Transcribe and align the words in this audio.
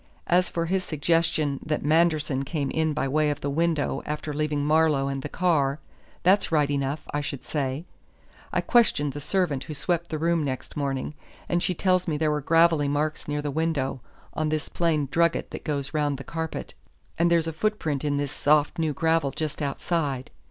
As 0.25 0.49
for 0.49 0.65
his 0.65 0.83
suggestion 0.83 1.59
that 1.63 1.85
Manderson 1.85 2.41
came 2.41 2.71
in 2.71 2.91
by 2.91 3.07
way 3.07 3.29
of 3.29 3.41
the 3.41 3.51
window 3.51 4.01
after 4.07 4.33
leaving 4.33 4.65
Marlowe 4.65 5.07
and 5.07 5.21
the 5.21 5.29
car, 5.29 5.79
that's 6.23 6.51
right 6.51 6.71
enough, 6.71 7.01
I 7.13 7.21
should 7.21 7.45
say. 7.45 7.85
I 8.51 8.61
questioned 8.61 9.13
the 9.13 9.21
servant 9.21 9.65
who 9.65 9.75
swept 9.75 10.09
the 10.09 10.17
room 10.17 10.43
next 10.43 10.75
morning, 10.75 11.13
and 11.47 11.61
she 11.61 11.75
tells 11.75 12.07
me 12.07 12.17
there 12.17 12.31
were 12.31 12.41
gravelly 12.41 12.87
marks 12.87 13.27
near 13.27 13.43
the 13.43 13.51
window, 13.51 14.01
on 14.33 14.49
this 14.49 14.69
plain 14.69 15.07
drugget 15.11 15.51
that 15.51 15.63
goes 15.63 15.93
round 15.93 16.17
the 16.17 16.23
carpet. 16.23 16.73
And 17.19 17.29
there's 17.29 17.45
a 17.45 17.53
footprint 17.53 18.03
in 18.03 18.17
this 18.17 18.31
soft 18.31 18.79
new 18.79 18.93
gravel 18.93 19.29
just 19.29 19.61
outside." 19.61 20.31